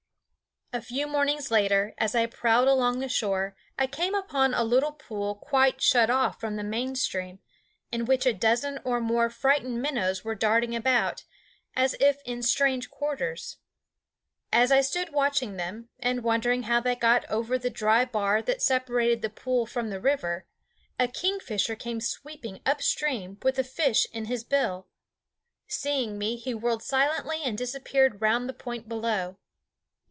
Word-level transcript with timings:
A 0.73 0.79
few 0.79 1.05
mornings 1.05 1.51
later, 1.51 1.93
as 1.97 2.15
I 2.15 2.27
prowled 2.27 2.69
along 2.69 2.99
the 2.99 3.09
shore, 3.09 3.57
I 3.77 3.87
came 3.87 4.15
upon 4.15 4.53
a 4.53 4.63
little 4.63 4.93
pool 4.93 5.35
quite 5.35 5.81
shut 5.81 6.09
off 6.09 6.39
from 6.39 6.55
the 6.55 6.63
main 6.63 6.95
stream, 6.95 7.39
in 7.91 8.05
which 8.05 8.25
a 8.25 8.31
dozen 8.33 8.79
or 8.85 9.01
more 9.01 9.29
frightened 9.29 9.81
minnows 9.81 10.23
were 10.23 10.33
darting 10.33 10.73
about, 10.73 11.25
as 11.75 11.93
if 11.99 12.21
in 12.23 12.41
strange 12.41 12.89
quarters. 12.89 13.57
As 14.53 14.71
I 14.71 14.79
stood 14.79 15.09
watching 15.11 15.57
them 15.57 15.89
and 15.99 16.23
wondering 16.23 16.63
how 16.63 16.79
they 16.79 16.95
got 16.95 17.29
over 17.29 17.57
the 17.57 17.69
dry 17.69 18.05
bar 18.05 18.41
that 18.41 18.61
separated 18.61 19.21
the 19.21 19.29
pool 19.29 19.65
from 19.65 19.89
the 19.89 19.99
river, 19.99 20.45
a 20.97 21.09
kingfisher 21.09 21.75
came 21.75 21.99
sweeping 21.99 22.61
up 22.65 22.81
stream 22.81 23.37
with 23.43 23.59
a 23.59 23.65
fish 23.65 24.07
in 24.13 24.23
his 24.27 24.45
bill. 24.45 24.87
Seeing 25.67 26.17
me, 26.17 26.37
he 26.37 26.53
whirled 26.53 26.81
silently 26.81 27.41
and 27.43 27.57
disappeared 27.57 28.21
round 28.21 28.47
the 28.47 28.53
point 28.53 28.87
below. 28.87 29.35